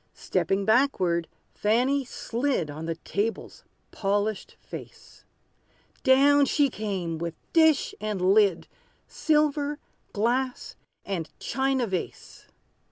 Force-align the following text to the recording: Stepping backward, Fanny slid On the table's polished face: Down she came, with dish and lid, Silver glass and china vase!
Stepping 0.15 0.65
backward, 0.65 1.27
Fanny 1.53 2.03
slid 2.03 2.71
On 2.71 2.87
the 2.87 2.95
table's 2.95 3.63
polished 3.91 4.55
face: 4.59 5.25
Down 6.03 6.45
she 6.47 6.71
came, 6.71 7.19
with 7.19 7.35
dish 7.53 7.93
and 8.01 8.19
lid, 8.33 8.67
Silver 9.07 9.77
glass 10.11 10.75
and 11.05 11.29
china 11.37 11.85
vase! 11.85 12.47